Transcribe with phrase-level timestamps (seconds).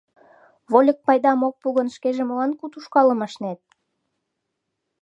[0.71, 3.59] —Вольык пайдам ок пу гын, шкеже молан куд ушкалым ашнет?